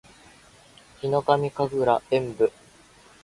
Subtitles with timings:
[0.99, 2.51] ヒノカミ神楽炎舞（ひのかみかぐらえんぶ）